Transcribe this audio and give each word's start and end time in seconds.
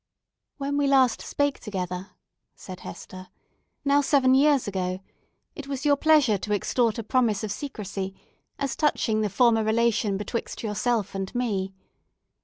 "When 0.57 0.77
we 0.77 0.87
last 0.87 1.21
spake 1.21 1.59
together," 1.59 2.09
said 2.55 2.79
Hester, 2.79 3.27
"now 3.85 4.01
seven 4.01 4.33
years 4.33 4.67
ago, 4.67 4.99
it 5.53 5.67
was 5.67 5.85
your 5.85 5.95
pleasure 5.95 6.39
to 6.39 6.53
extort 6.55 6.97
a 6.97 7.03
promise 7.03 7.43
of 7.43 7.51
secrecy 7.51 8.15
as 8.57 8.75
touching 8.75 9.21
the 9.21 9.29
former 9.29 9.63
relation 9.63 10.17
betwixt 10.17 10.63
yourself 10.63 11.13
and 11.13 11.35
me. 11.35 11.75